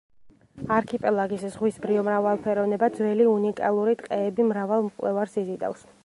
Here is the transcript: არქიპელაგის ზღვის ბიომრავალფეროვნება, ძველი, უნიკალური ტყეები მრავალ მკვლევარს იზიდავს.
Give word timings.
არქიპელაგის 0.75 1.43
ზღვის 1.55 1.75
ბიომრავალფეროვნება, 1.83 2.89
ძველი, 2.95 3.27
უნიკალური 3.33 3.93
ტყეები 3.99 4.47
მრავალ 4.53 4.87
მკვლევარს 4.87 5.37
იზიდავს. 5.43 5.85